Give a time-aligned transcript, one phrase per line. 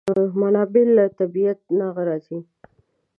[0.41, 2.39] منابع له طبیعت نه راځي.